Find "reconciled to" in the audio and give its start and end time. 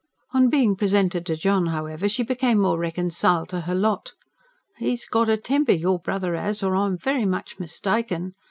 2.79-3.61